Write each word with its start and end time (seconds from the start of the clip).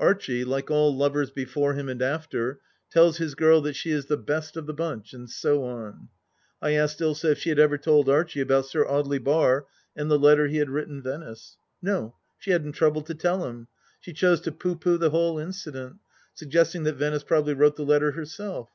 Archie, 0.00 0.42
like 0.44 0.72
all 0.72 0.92
lovers 0.92 1.30
before 1.30 1.74
him 1.74 1.88
and 1.88 2.02
after, 2.02 2.58
tells 2.90 3.18
hk 3.18 3.36
girl 3.36 3.60
that 3.60 3.76
she 3.76 3.92
is 3.92 4.06
the 4.06 4.16
best 4.16 4.56
of 4.56 4.66
the 4.66 4.74
bunch, 4.74 5.12
and 5.14 5.30
so 5.30 5.62
on. 5.62 6.08
I 6.60 6.72
asked 6.72 6.98
Ilsa 7.00 7.30
if 7.30 7.38
she 7.38 7.50
had 7.50 7.60
ever 7.60 7.78
told 7.78 8.08
Archie 8.08 8.40
about 8.40 8.66
Sir 8.66 8.84
Audely 8.84 9.22
Bar 9.22 9.66
and 9.94 10.10
the 10.10 10.18
letter 10.18 10.48
he 10.48 10.56
had 10.56 10.68
written 10.70 11.00
Venice. 11.00 11.58
No, 11.80 12.16
she 12.40 12.50
hadn't 12.50 12.72
troubled 12.72 13.06
to 13.06 13.14
tell 13.14 13.44
him. 13.46 13.68
She 14.00 14.12
chose 14.12 14.40
to 14.40 14.50
pooh 14.50 14.74
pooh 14.74 14.98
the 14.98 15.10
whole 15.10 15.38
incident, 15.38 15.98
suggesting 16.34 16.82
that 16.82 16.96
Venice 16.96 17.22
probably 17.22 17.54
wrote 17.54 17.76
the 17.76 17.84
letter 17.86 18.10
herself 18.10 18.70